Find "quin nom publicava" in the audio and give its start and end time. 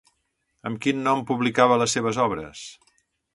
0.85-1.77